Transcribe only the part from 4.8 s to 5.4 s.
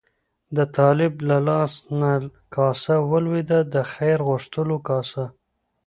کاسه.